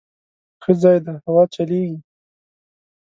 _ښه 0.61 0.71
ځای 0.81 0.97
دی، 1.05 1.13
هوا 1.25 1.43
چلېږي. 1.53 1.97